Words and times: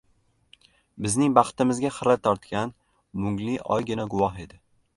Bizning 1.05 1.35
baxtimizga 1.39 1.91
xira 1.97 2.17
tortgan, 2.29 2.73
mungli 3.25 3.55
oygina 3.77 4.09
guvoh 4.15 4.45
edi… 4.47 4.63